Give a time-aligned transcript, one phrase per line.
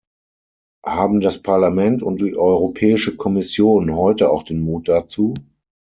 [0.83, 5.35] Haben das Parlament und die Europäische Kommission heute auch den Mut dazu?